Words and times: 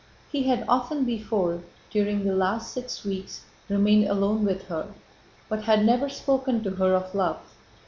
He 0.31 0.47
had 0.47 0.65
often 0.67 1.03
before, 1.03 1.61
during 1.91 2.23
the 2.23 2.33
last 2.33 2.73
six 2.73 3.03
weeks, 3.05 3.43
remained 3.69 4.07
alone 4.07 4.43
with 4.43 4.63
her, 4.63 4.87
but 5.47 5.65
had 5.65 5.85
never 5.85 6.09
spoken 6.09 6.63
to 6.63 6.71
her 6.71 6.95
of 6.95 7.13
love. 7.13 7.37